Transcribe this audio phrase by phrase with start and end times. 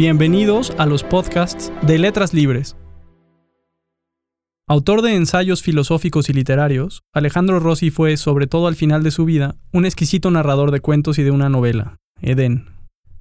[0.00, 2.74] Bienvenidos a los podcasts de Letras Libres.
[4.66, 9.26] Autor de ensayos filosóficos y literarios, Alejandro Rossi fue, sobre todo al final de su
[9.26, 12.70] vida, un exquisito narrador de cuentos y de una novela, Edén.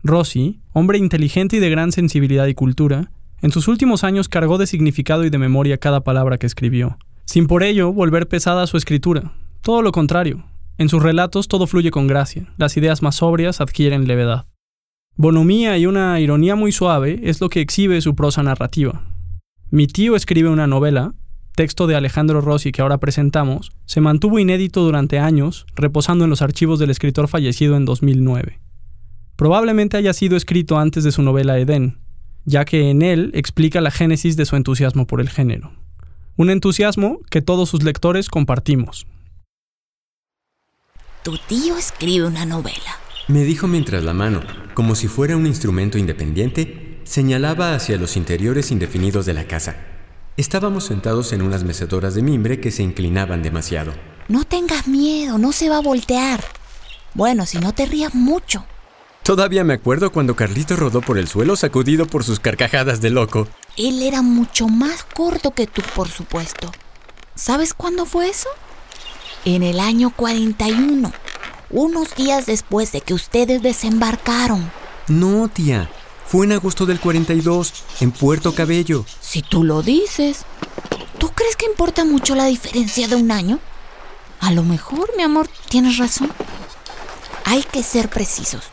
[0.03, 3.11] Rossi, hombre inteligente y de gran sensibilidad y cultura,
[3.41, 7.47] en sus últimos años cargó de significado y de memoria cada palabra que escribió, sin
[7.47, 9.33] por ello volver pesada su escritura.
[9.63, 10.45] Todo lo contrario,
[10.77, 14.45] en sus relatos todo fluye con gracia, las ideas más sobrias adquieren levedad.
[15.21, 19.03] Bonomía y una ironía muy suave es lo que exhibe su prosa narrativa.
[19.69, 21.13] Mi tío escribe una novela,
[21.57, 26.41] texto de Alejandro Rossi que ahora presentamos, se mantuvo inédito durante años, reposando en los
[26.41, 28.61] archivos del escritor fallecido en 2009.
[29.35, 31.97] Probablemente haya sido escrito antes de su novela Edén,
[32.45, 35.73] ya que en él explica la génesis de su entusiasmo por el género.
[36.37, 39.05] Un entusiasmo que todos sus lectores compartimos.
[41.23, 43.08] Tu tío escribe una novela.
[43.29, 44.41] Me dijo mientras la mano,
[44.73, 49.75] como si fuera un instrumento independiente, señalaba hacia los interiores indefinidos de la casa.
[50.35, 53.93] Estábamos sentados en unas mecedoras de mimbre que se inclinaban demasiado.
[54.29, 56.43] No tengas miedo, no se va a voltear.
[57.13, 58.65] Bueno, si no te rías mucho.
[59.21, 63.47] Todavía me acuerdo cuando Carlito rodó por el suelo sacudido por sus carcajadas de loco.
[63.77, 66.71] Él era mucho más corto que tú, por supuesto.
[67.35, 68.49] ¿Sabes cuándo fue eso?
[69.45, 71.11] En el año 41
[71.69, 74.71] unos días después de que ustedes desembarcaron.
[75.07, 75.89] No, tía.
[76.25, 79.05] Fue en agosto del 42, en Puerto Cabello.
[79.19, 80.45] Si tú lo dices.
[81.17, 83.59] ¿Tú crees que importa mucho la diferencia de un año?
[84.39, 86.31] A lo mejor, mi amor, tienes razón.
[87.45, 88.63] Hay que ser precisos.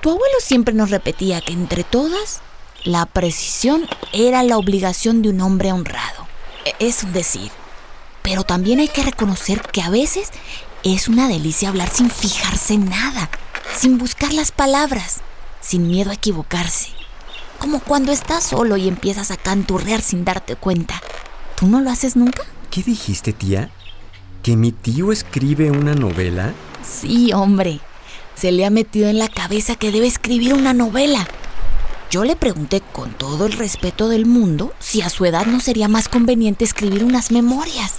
[0.00, 2.40] Tu abuelo siempre nos repetía que entre todas,
[2.84, 6.26] la precisión era la obligación de un hombre honrado.
[6.64, 7.50] E-, es un decir.
[8.22, 10.30] Pero también hay que reconocer que a veces
[10.84, 13.30] es una delicia hablar sin fijarse en nada,
[13.74, 15.22] sin buscar las palabras,
[15.62, 16.90] sin miedo a equivocarse.
[17.58, 21.00] Como cuando estás solo y empiezas a canturrear sin darte cuenta.
[21.56, 22.42] ¿Tú no lo haces nunca?
[22.70, 23.70] ¿Qué dijiste, tía?
[24.42, 26.52] ¿Que mi tío escribe una novela?
[26.82, 27.80] Sí, hombre.
[28.34, 31.26] Se le ha metido en la cabeza que debe escribir una novela.
[32.10, 35.88] Yo le pregunté con todo el respeto del mundo si a su edad no sería
[35.88, 37.94] más conveniente escribir unas memorias.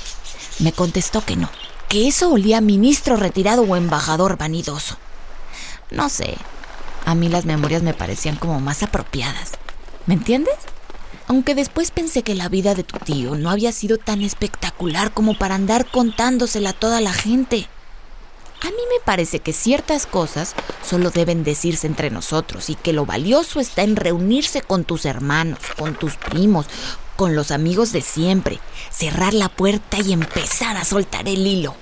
[0.59, 1.50] Me contestó que no,
[1.90, 4.97] que eso olía a ministro retirado o embajador vanidoso.
[5.91, 6.35] No sé,
[7.06, 9.51] a mí las memorias me parecían como más apropiadas.
[10.06, 10.56] ¿Me entiendes?
[11.28, 15.38] Aunque después pensé que la vida de tu tío no había sido tan espectacular como
[15.38, 17.68] para andar contándosela a toda la gente.
[18.62, 23.06] A mí me parece que ciertas cosas solo deben decirse entre nosotros y que lo
[23.06, 26.68] valioso está en reunirse con tus hermanos, con tus primos,
[27.15, 28.59] con los amigos de siempre,
[28.91, 31.75] cerrar la puerta y empezar a soltar el hilo.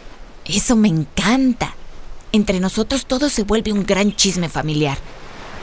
[0.45, 1.75] Eso me encanta.
[2.31, 4.97] Entre nosotros todo se vuelve un gran chisme familiar.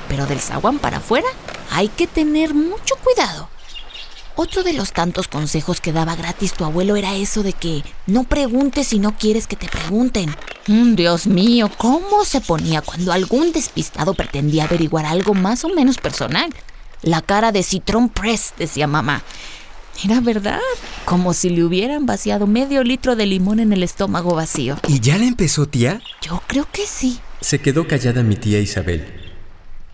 [0.08, 1.28] Pero del zaguán para afuera
[1.70, 3.48] hay que tener mucho cuidado.
[4.36, 8.24] Otro de los tantos consejos que daba gratis tu abuelo era eso de que no
[8.24, 10.34] preguntes si no quieres que te pregunten.
[10.66, 15.98] Mm, Dios mío, ¿cómo se ponía cuando algún despistado pretendía averiguar algo más o menos
[15.98, 16.54] personal?
[17.02, 19.22] La cara de Citron Press, decía mamá.
[20.04, 20.60] Era verdad,
[21.04, 24.76] como si le hubieran vaciado medio litro de limón en el estómago vacío.
[24.88, 26.00] ¿Y ya le empezó, tía?
[26.22, 27.20] Yo creo que sí.
[27.40, 29.06] Se quedó callada mi tía Isabel.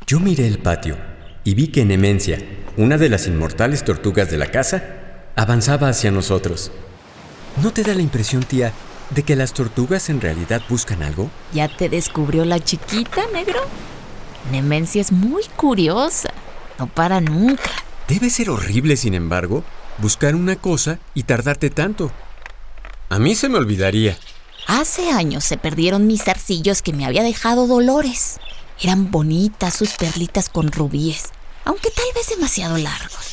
[0.06, 0.97] Yo miré el patio
[1.43, 2.41] y vi que Nemencia,
[2.77, 4.85] una de las inmortales tortugas de la casa,
[5.35, 6.71] avanzaba hacia nosotros.
[7.62, 8.73] ¿No te da la impresión, tía,
[9.11, 11.31] de que las tortugas en realidad buscan algo?
[11.53, 13.61] ¿Ya te descubrió la chiquita, negro?
[14.53, 16.31] Nemencia es muy curiosa.
[16.79, 17.71] No para nunca.
[18.09, 19.65] Debe ser horrible, sin embargo,
[19.99, 22.11] buscar una cosa y tardarte tanto.
[23.09, 24.17] A mí se me olvidaría.
[24.67, 28.39] Hace años se perdieron mis zarcillos que me había dejado Dolores.
[28.81, 31.31] Eran bonitas sus perlitas con rubíes,
[31.65, 33.31] aunque tal vez demasiado largos.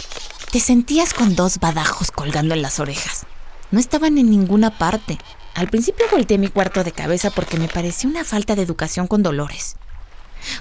[0.51, 3.25] Te sentías con dos badajos colgando en las orejas.
[3.71, 5.17] No estaban en ninguna parte.
[5.55, 9.23] Al principio volteé mi cuarto de cabeza porque me parecía una falta de educación con
[9.23, 9.75] Dolores.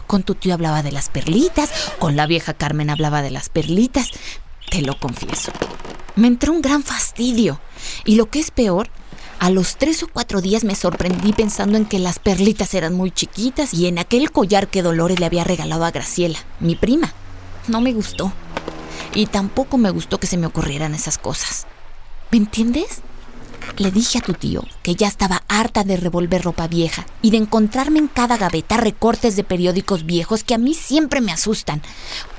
[0.07, 4.09] Con tu tío hablaba de las perlitas, con la vieja Carmen hablaba de las perlitas,
[4.73, 5.53] te lo confieso.
[6.17, 7.61] Me entró un gran fastidio.
[8.07, 8.89] Y lo que es peor,
[9.39, 13.11] a los tres o cuatro días me sorprendí pensando en que las perlitas eran muy
[13.11, 17.13] chiquitas y en aquel collar que Dolores le había regalado a Graciela, mi prima.
[17.69, 18.33] No me gustó.
[19.15, 21.67] Y tampoco me gustó que se me ocurrieran esas cosas.
[22.31, 23.03] ¿Me entiendes?
[23.79, 27.39] Le dije a tu tío que ya estaba harta de revolver ropa vieja y de
[27.39, 31.81] encontrarme en cada gaveta recortes de periódicos viejos que a mí siempre me asustan,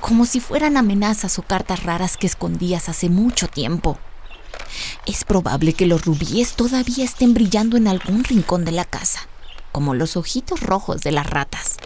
[0.00, 3.98] como si fueran amenazas o cartas raras que escondías hace mucho tiempo.
[5.06, 9.26] Es probable que los rubíes todavía estén brillando en algún rincón de la casa,
[9.72, 11.76] como los ojitos rojos de las ratas.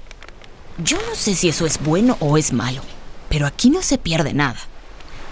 [0.77, 2.83] Yo no sé si eso es bueno o es malo,
[3.29, 4.59] Pero aquí no se pierde nada.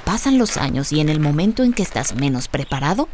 [0.06, 3.08] Pasan los años y en el momento en que estás menos preparado,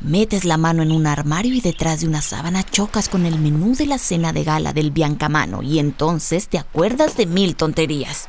[0.00, 3.76] metes la mano en un armario y detrás de una sábana chocas con el menú
[3.76, 8.26] de la cena de gala del Biancamano y entonces te acuerdas de mil tonterías.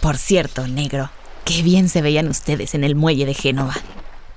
[0.00, 1.10] Por cierto, negro,
[1.44, 3.76] qué bien se veían ustedes en el muelle de Génova.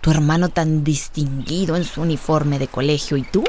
[0.01, 3.43] Tu hermano tan distinguido en su uniforme de colegio y tú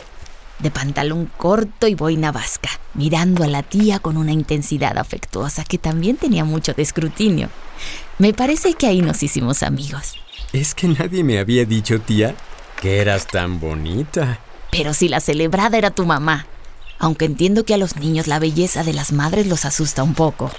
[0.58, 5.76] de pantalón corto y boina vasca, mirando a la tía con una intensidad afectuosa que
[5.76, 7.50] también tenía mucho de escrutinio.
[8.18, 10.14] Me parece que ahí nos hicimos amigos.
[10.52, 12.34] Es que nadie me había dicho, tía,
[12.80, 14.40] que eras tan bonita.
[14.70, 16.46] Pero si la celebrada era tu mamá,
[16.98, 20.50] aunque entiendo que a los niños la belleza de las madres los asusta un poco.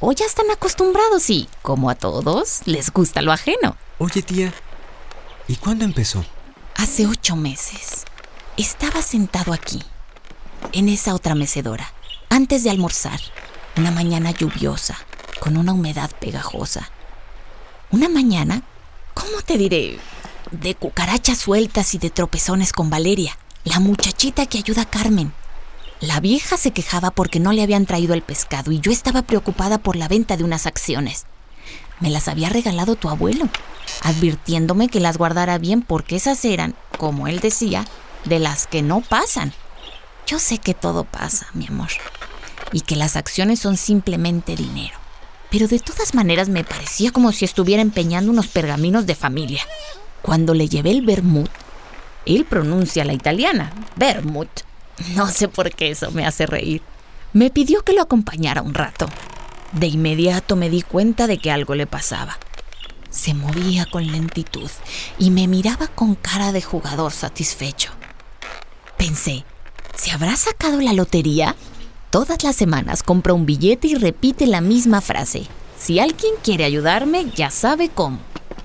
[0.00, 3.76] O ya están acostumbrados y, como a todos, les gusta lo ajeno.
[3.98, 4.52] Oye, tía,
[5.48, 6.24] ¿y cuándo empezó?
[6.76, 8.04] Hace ocho meses.
[8.56, 9.82] Estaba sentado aquí,
[10.72, 11.92] en esa otra mecedora,
[12.28, 13.18] antes de almorzar,
[13.76, 14.96] una mañana lluviosa,
[15.40, 16.90] con una humedad pegajosa.
[17.90, 18.64] Una mañana,
[19.14, 19.98] ¿cómo te diré?
[20.50, 25.32] De cucarachas sueltas y de tropezones con Valeria, la muchachita que ayuda a Carmen.
[26.02, 29.78] La vieja se quejaba porque no le habían traído el pescado y yo estaba preocupada
[29.78, 31.24] por la venta de unas acciones.
[31.98, 33.48] Me las había regalado tu abuelo,
[34.02, 37.86] advirtiéndome que las guardara bien porque esas eran, como él decía,
[38.26, 39.54] de las que no pasan.
[40.26, 41.88] Yo sé que todo pasa, mi amor,
[42.70, 45.07] y que las acciones son simplemente dinero.
[45.50, 49.62] Pero de todas maneras me parecía como si estuviera empeñando unos pergaminos de familia.
[50.22, 51.50] Cuando le llevé el vermut,
[52.26, 54.48] él pronuncia la italiana, vermut.
[55.14, 56.82] No sé por qué eso me hace reír.
[57.32, 59.06] Me pidió que lo acompañara un rato.
[59.72, 62.38] De inmediato me di cuenta de que algo le pasaba.
[63.10, 64.70] Se movía con lentitud
[65.18, 67.90] y me miraba con cara de jugador satisfecho.
[68.96, 69.44] Pensé,
[69.94, 71.54] ¿se habrá sacado la lotería?
[72.10, 75.42] Todas las semanas compra un billete y repite la misma frase.
[75.78, 78.18] Si alguien quiere ayudarme, ya sabe cómo.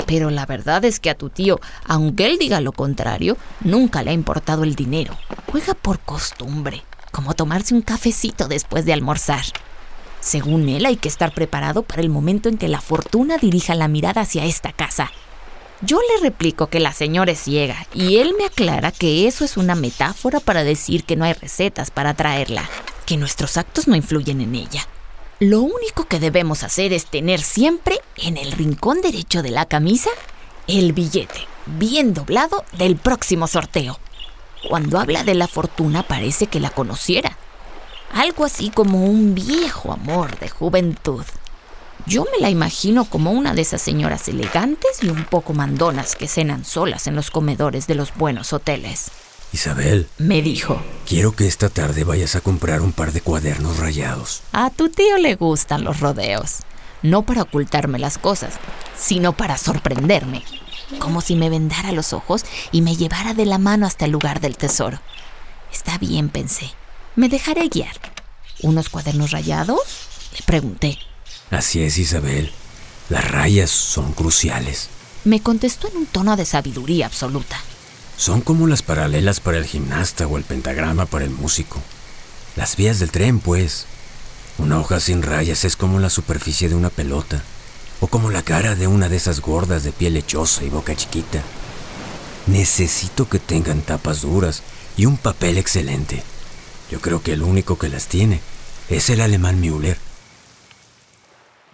[0.07, 4.11] Pero la verdad es que a tu tío, aunque él diga lo contrario, nunca le
[4.11, 5.17] ha importado el dinero.
[5.51, 9.43] Juega por costumbre, como tomarse un cafecito después de almorzar.
[10.21, 13.89] Según él, hay que estar preparado para el momento en que la fortuna dirija la
[13.89, 15.11] mirada hacia esta casa
[15.85, 19.57] yo le replico que la señora es ciega y él me aclara que eso es
[19.57, 22.69] una metáfora para decir que no hay recetas para traerla,
[23.03, 24.87] que nuestros actos no influyen en ella.
[25.39, 30.09] Lo único que debemos hacer es tener siempre en el rincón derecho de la camisa
[30.67, 33.99] el billete, bien doblado, del próximo sorteo.
[34.69, 37.37] Cuando habla de la fortuna parece que la conociera.
[38.13, 41.25] Algo así como un viejo amor de juventud.
[42.05, 46.27] Yo me la imagino como una de esas señoras elegantes y un poco mandonas que
[46.27, 49.11] cenan solas en los comedores de los buenos hoteles.
[49.53, 54.41] Isabel, me dijo, quiero que esta tarde vayas a comprar un par de cuadernos rayados.
[54.51, 56.61] A tu tío le gustan los rodeos,
[57.03, 58.55] no para ocultarme las cosas,
[58.97, 60.43] sino para sorprenderme,
[60.97, 64.39] como si me vendara los ojos y me llevara de la mano hasta el lugar
[64.39, 64.99] del tesoro.
[65.71, 66.71] Está bien, pensé,
[67.15, 67.95] me dejaré guiar.
[68.63, 69.81] ¿Unos cuadernos rayados?
[70.33, 70.97] Le pregunté.
[71.51, 72.51] Así es, Isabel.
[73.09, 74.89] Las rayas son cruciales.
[75.25, 77.61] Me contestó en un tono de sabiduría absoluta.
[78.17, 81.81] Son como las paralelas para el gimnasta o el pentagrama para el músico.
[82.55, 83.85] Las vías del tren, pues.
[84.57, 87.41] Una hoja sin rayas es como la superficie de una pelota,
[87.99, 91.41] o como la cara de una de esas gordas de piel lechosa y boca chiquita.
[92.45, 94.61] Necesito que tengan tapas duras
[94.95, 96.23] y un papel excelente.
[96.91, 98.41] Yo creo que el único que las tiene
[98.89, 99.97] es el alemán Müller.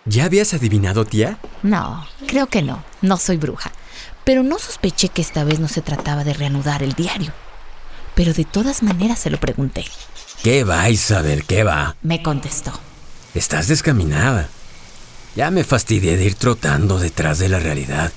[0.05, 1.39] ¿Ya habías adivinado, tía?
[1.61, 2.83] No, creo que no.
[3.01, 3.71] No soy bruja.
[4.29, 7.33] Pero no sospeché que esta vez no se trataba de reanudar el diario.
[8.13, 9.85] Pero de todas maneras se lo pregunté.
[10.43, 11.45] ¿Qué va, Isabel?
[11.45, 11.95] ¿Qué va?
[12.03, 12.71] Me contestó.
[13.33, 14.47] Estás descaminada.
[15.35, 18.11] Ya me fastidié de ir trotando detrás de la realidad,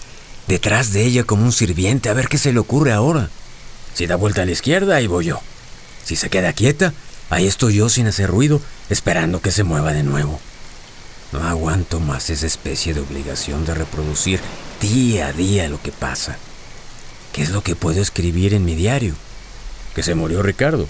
[0.48, 3.30] detrás de ella como un sirviente a ver qué se le ocurre ahora.
[3.94, 5.40] Si da vuelta a la izquierda, ahí voy yo.
[6.04, 6.92] Si se queda quieta,
[7.30, 10.38] ahí estoy yo sin hacer ruido, esperando que se mueva de nuevo.
[11.32, 14.42] No aguanto más esa especie de obligación de reproducir
[14.82, 16.36] día a día lo que pasa.
[17.32, 19.14] ¿Qué es lo que puedo escribir en mi diario?
[19.94, 20.88] Que se murió Ricardo.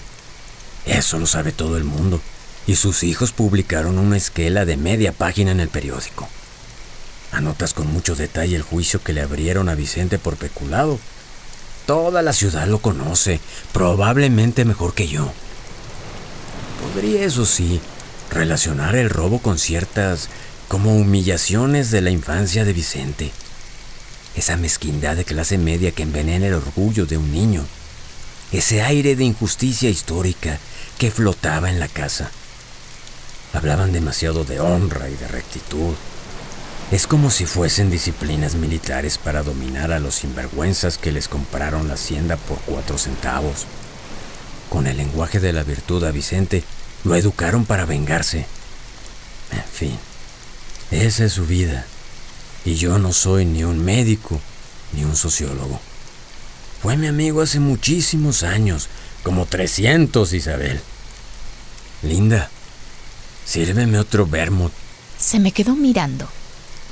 [0.85, 2.19] Eso lo sabe todo el mundo.
[2.65, 6.27] Y sus hijos publicaron una esquela de media página en el periódico.
[7.31, 10.99] Anotas con mucho detalle el juicio que le abrieron a Vicente por peculado.
[11.85, 13.39] Toda la ciudad lo conoce,
[13.73, 15.31] probablemente mejor que yo.
[16.81, 17.79] Podría, eso sí,
[18.31, 20.29] relacionar el robo con ciertas
[20.67, 23.31] como humillaciones de la infancia de Vicente.
[24.35, 27.65] Esa mezquindad de clase media que envenena el orgullo de un niño.
[28.51, 30.59] Ese aire de injusticia histórica
[30.97, 32.31] que flotaba en la casa.
[33.53, 35.93] Hablaban demasiado de honra y de rectitud.
[36.91, 41.95] Es como si fuesen disciplinas militares para dominar a los sinvergüenzas que les compraron la
[41.95, 43.65] hacienda por cuatro centavos.
[44.69, 46.63] Con el lenguaje de la virtud a Vicente,
[47.03, 48.45] lo educaron para vengarse.
[49.51, 49.97] En fin,
[50.91, 51.85] esa es su vida.
[52.65, 54.39] Y yo no soy ni un médico
[54.93, 55.79] ni un sociólogo.
[56.81, 58.89] Fue mi amigo hace muchísimos años,
[59.23, 60.81] como 300, Isabel.
[62.01, 62.49] Linda,
[63.45, 64.73] sírveme otro vermouth.
[65.17, 66.27] Se me quedó mirando.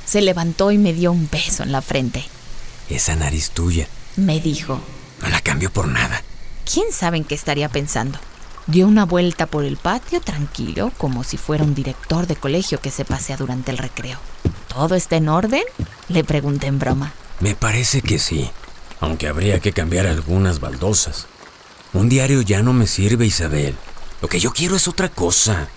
[0.06, 2.24] Se levantó y me dio un beso en la frente.
[2.88, 3.86] Esa nariz tuya.
[4.16, 4.80] Me dijo.
[5.20, 6.22] No la cambio por nada.
[6.70, 8.18] ¿Quién sabe en qué estaría pensando?
[8.66, 12.90] Dio una vuelta por el patio tranquilo, como si fuera un director de colegio que
[12.90, 14.18] se pasea durante el recreo.
[14.72, 15.62] ¿Todo está en orden?
[16.08, 17.12] Le pregunté en broma.
[17.40, 18.50] Me parece que sí,
[19.00, 21.26] aunque habría que cambiar algunas baldosas.
[21.92, 23.76] Un diario ya no me sirve, Isabel.
[24.22, 25.68] Lo que yo quiero es otra cosa.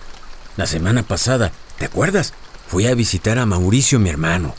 [0.56, 2.32] La semana pasada, ¿te acuerdas?
[2.68, 4.54] Fui a visitar a Mauricio, mi hermano.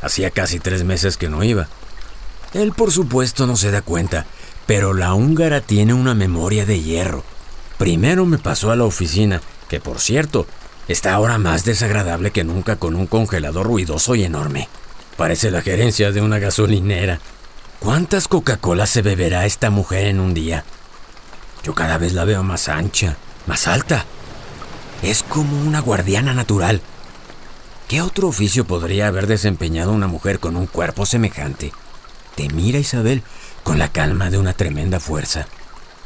[0.00, 1.68] Hacía casi tres meses que no iba.
[2.54, 4.26] Él, por supuesto, no se da cuenta,
[4.66, 7.24] pero la húngara tiene una memoria de hierro.
[7.78, 10.46] Primero me pasó a la oficina, que por cierto,
[10.88, 14.68] está ahora más desagradable que nunca con un congelador ruidoso y enorme.
[15.16, 17.20] Parece la gerencia de una gasolinera.
[17.78, 20.64] ¿Cuántas Coca-Cola se beberá esta mujer en un día?
[21.62, 24.04] Yo cada vez la veo más ancha, más alta.
[25.02, 26.80] Es como una guardiana natural.
[27.88, 31.72] ¿Qué otro oficio podría haber desempeñado una mujer con un cuerpo semejante?
[32.34, 33.22] Te mira Isabel
[33.62, 35.46] con la calma de una tremenda fuerza.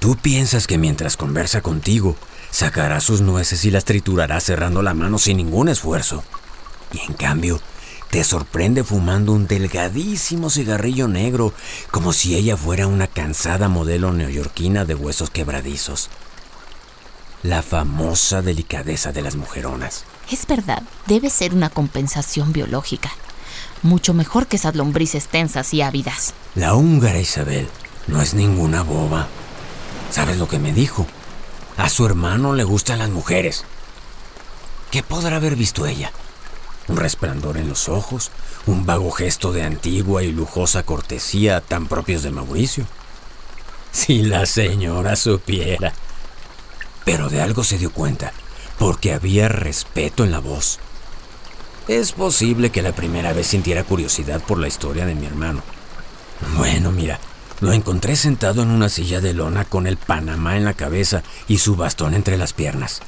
[0.06, 2.14] Tú piensas que mientras conversa contigo,
[2.52, 6.22] sacará sus nueces y las triturará cerrando la mano sin ningún esfuerzo.
[6.92, 7.60] Y en cambio,
[8.08, 11.52] te sorprende fumando un delgadísimo cigarrillo negro,
[11.90, 16.08] como si ella fuera una cansada modelo neoyorquina de huesos quebradizos.
[17.42, 20.04] La famosa delicadeza de las mujeronas.
[20.30, 23.10] Es verdad, debe ser una compensación biológica.
[23.82, 26.32] Mucho mejor que esas lombrices tensas y ávidas.
[26.54, 27.66] La húngara Isabel
[28.06, 29.26] no es ninguna boba.
[30.10, 31.06] ¿Sabes lo que me dijo?
[31.76, 33.64] A su hermano le gustan las mujeres.
[34.90, 36.10] ¿Qué podrá haber visto ella?
[36.88, 38.30] Un resplandor en los ojos,
[38.66, 42.86] un vago gesto de antigua y lujosa cortesía tan propios de Mauricio.
[43.92, 45.92] Si la señora supiera.
[47.04, 48.32] Pero de algo se dio cuenta,
[48.78, 50.78] porque había respeto en la voz.
[51.88, 55.62] Es posible que la primera vez sintiera curiosidad por la historia de mi hermano.
[56.56, 57.20] Bueno, mira,
[57.60, 61.58] lo encontré sentado en una silla de lona con el panamá en la cabeza y
[61.58, 63.00] su bastón entre las piernas.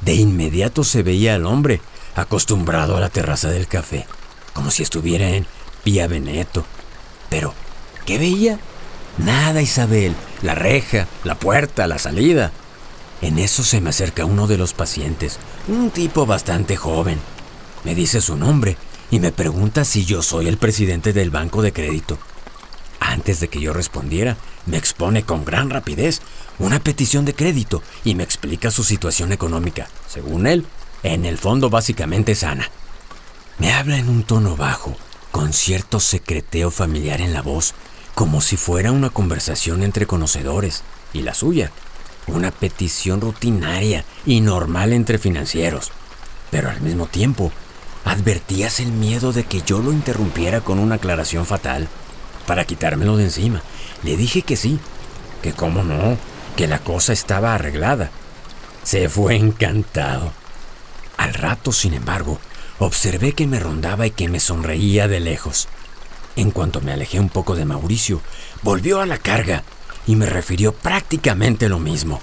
[0.00, 1.80] De inmediato se veía al hombre,
[2.14, 4.06] acostumbrado a la terraza del café,
[4.52, 5.46] como si estuviera en
[5.82, 6.64] Pia Veneto.
[7.28, 7.54] Pero,
[8.06, 8.58] ¿qué veía?
[9.18, 10.14] Nada, Isabel.
[10.42, 12.52] La reja, la puerta, la salida.
[13.20, 17.18] En eso se me acerca uno de los pacientes, un tipo bastante joven.
[17.82, 18.76] Me dice su nombre
[19.10, 22.18] y me pregunta si yo soy el presidente del banco de crédito.
[23.00, 24.36] Antes de que yo respondiera,
[24.66, 26.20] me expone con gran rapidez
[26.58, 29.88] una petición de crédito y me explica su situación económica.
[30.08, 30.66] Según él,
[31.02, 32.70] en el fondo básicamente sana.
[33.58, 34.96] Me habla en un tono bajo,
[35.30, 37.74] con cierto secreteo familiar en la voz,
[38.14, 41.70] como si fuera una conversación entre conocedores, y la suya,
[42.26, 45.92] una petición rutinaria y normal entre financieros.
[46.50, 47.52] Pero al mismo tiempo,
[48.04, 51.88] advertías el miedo de que yo lo interrumpiera con una aclaración fatal
[52.48, 53.62] para quitármelo de encima.
[54.02, 54.80] Le dije que sí,
[55.42, 56.16] que cómo no,
[56.56, 58.10] que la cosa estaba arreglada.
[58.82, 60.32] Se fue encantado.
[61.18, 62.40] Al rato, sin embargo,
[62.78, 65.68] observé que me rondaba y que me sonreía de lejos.
[66.36, 68.22] En cuanto me alejé un poco de Mauricio,
[68.62, 69.62] volvió a la carga
[70.06, 72.22] y me refirió prácticamente lo mismo.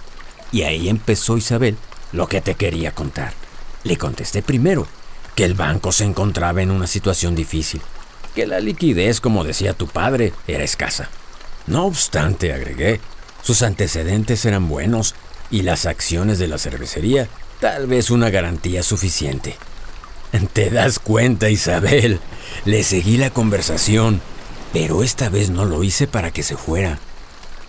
[0.51, 1.77] Y ahí empezó Isabel
[2.11, 3.33] lo que te quería contar.
[3.83, 4.87] Le contesté primero
[5.35, 7.81] que el banco se encontraba en una situación difícil,
[8.35, 11.09] que la liquidez, como decía tu padre, era escasa.
[11.65, 12.99] No obstante, agregué,
[13.41, 15.15] sus antecedentes eran buenos
[15.49, 17.27] y las acciones de la cervecería
[17.59, 19.55] tal vez una garantía suficiente.
[20.53, 22.19] ¿Te das cuenta, Isabel?
[22.65, 24.21] Le seguí la conversación,
[24.73, 26.99] pero esta vez no lo hice para que se fuera,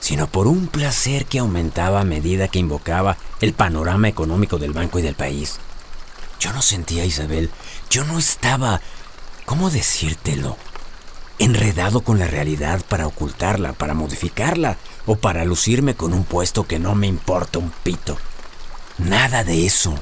[0.00, 4.98] sino por un placer que aumentaba a medida que invocaba el panorama económico del banco
[4.98, 5.58] y del país.
[6.40, 7.50] Yo no sentía, Isabel,
[7.88, 8.80] yo no estaba,
[9.46, 10.58] ¿cómo decírtelo?
[11.38, 14.76] Enredado con la realidad para ocultarla, para modificarla
[15.06, 18.18] o para lucirme con un puesto que no me importa un pito.
[18.98, 19.94] Nada de eso.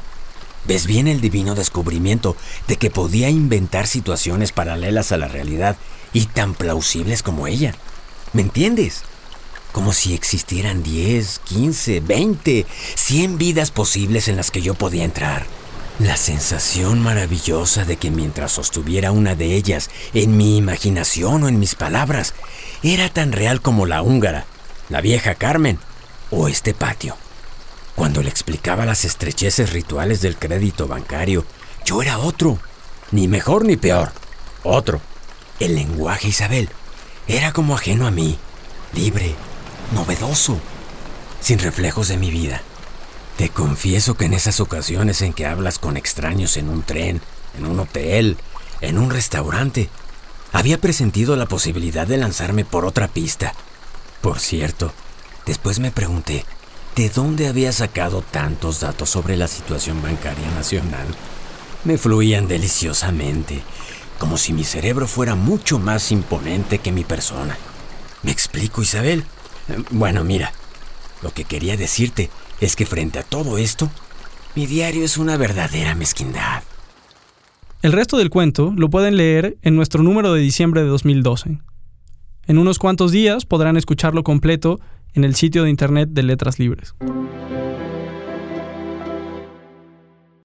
[0.66, 2.36] ¿Ves bien el divino descubrimiento
[2.66, 5.76] de que podía inventar situaciones paralelas a la realidad
[6.12, 7.74] y tan plausibles como ella?
[8.32, 9.02] ¿Me entiendes?
[9.72, 15.44] Como si existieran 10, 15, 20, 100 vidas posibles en las que yo podía entrar.
[16.00, 21.60] La sensación maravillosa de que mientras sostuviera una de ellas en mi imaginación o en
[21.60, 22.34] mis palabras,
[22.82, 24.44] era tan real como la húngara,
[24.88, 25.78] la vieja Carmen
[26.30, 27.16] o este patio.
[27.94, 31.46] Cuando le explicaba las estrecheces rituales del crédito bancario,
[31.84, 32.58] yo era otro,
[33.12, 34.10] ni mejor ni peor,
[34.64, 35.00] otro.
[35.60, 36.70] El lenguaje, Isabel,
[37.28, 38.36] era como ajeno a mí,
[38.94, 39.36] libre,
[39.92, 40.58] novedoso,
[41.40, 42.62] sin reflejos de mi vida.
[43.36, 47.20] Te confieso que en esas ocasiones en que hablas con extraños en un tren,
[47.58, 48.36] en un hotel,
[48.80, 49.88] en un restaurante,
[50.52, 53.52] había presentido la posibilidad de lanzarme por otra pista.
[54.20, 54.92] Por cierto,
[55.46, 56.44] después me pregunté,
[56.94, 61.06] ¿de dónde había sacado tantos datos sobre la situación bancaria nacional?
[61.82, 63.62] Me fluían deliciosamente,
[64.20, 67.58] como si mi cerebro fuera mucho más imponente que mi persona.
[68.22, 69.24] ¿Me explico, Isabel?
[69.90, 70.52] Bueno, mira,
[71.20, 72.30] lo que quería decirte
[72.60, 73.90] es que frente a todo esto,
[74.54, 76.62] mi diario es una verdadera mezquindad.
[77.82, 81.58] El resto del cuento lo pueden leer en nuestro número de diciembre de 2012.
[82.46, 84.80] En unos cuantos días podrán escucharlo completo
[85.14, 86.94] en el sitio de internet de Letras Libres.